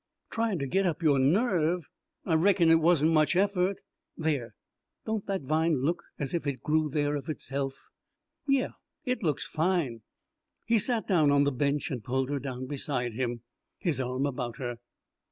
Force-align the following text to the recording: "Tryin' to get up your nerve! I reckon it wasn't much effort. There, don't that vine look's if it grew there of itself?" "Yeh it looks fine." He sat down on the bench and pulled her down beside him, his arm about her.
"Tryin' 0.31 0.57
to 0.57 0.65
get 0.65 0.87
up 0.87 1.03
your 1.03 1.19
nerve! 1.19 1.87
I 2.25 2.33
reckon 2.33 2.71
it 2.71 2.79
wasn't 2.81 3.11
much 3.11 3.35
effort. 3.35 3.77
There, 4.17 4.55
don't 5.05 5.27
that 5.27 5.43
vine 5.43 5.83
look's 5.85 6.07
if 6.33 6.47
it 6.47 6.63
grew 6.63 6.89
there 6.89 7.15
of 7.15 7.29
itself?" 7.29 7.85
"Yeh 8.47 8.69
it 9.05 9.21
looks 9.21 9.45
fine." 9.47 10.01
He 10.65 10.79
sat 10.79 11.05
down 11.05 11.29
on 11.29 11.43
the 11.43 11.51
bench 11.51 11.91
and 11.91 12.03
pulled 12.03 12.31
her 12.31 12.39
down 12.39 12.65
beside 12.65 13.13
him, 13.13 13.41
his 13.77 13.99
arm 14.01 14.25
about 14.25 14.57
her. 14.57 14.77